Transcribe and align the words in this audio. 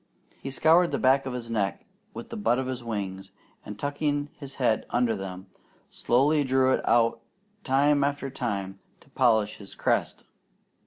He 0.41 0.49
scoured 0.49 0.89
the 0.89 0.97
back 0.97 1.27
of 1.27 1.33
his 1.33 1.51
neck 1.51 1.85
with 2.11 2.31
the 2.31 2.35
butt 2.35 2.57
of 2.57 2.65
his 2.65 2.83
wings, 2.83 3.29
and 3.63 3.77
tucking 3.77 4.29
his 4.35 4.55
head 4.55 4.87
under 4.89 5.13
them, 5.15 5.45
slowly 5.91 6.43
drew 6.43 6.71
it 6.73 6.81
out 6.89 7.21
time 7.63 8.03
after 8.03 8.31
time 8.31 8.79
to 9.01 9.11
polish 9.11 9.57
his 9.57 9.75
crest. 9.75 10.23